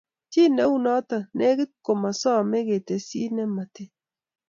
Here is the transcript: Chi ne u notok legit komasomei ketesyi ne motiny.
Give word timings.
Chi 0.31 0.43
ne 0.53 0.63
u 0.75 0.77
notok 0.85 1.25
legit 1.37 1.71
komasomei 1.85 2.67
ketesyi 2.69 3.23
ne 3.35 3.43
motiny. 3.53 3.93